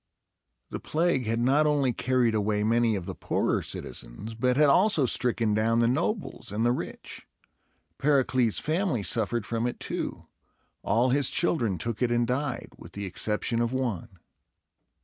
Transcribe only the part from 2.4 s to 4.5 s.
many of the poorer citizens,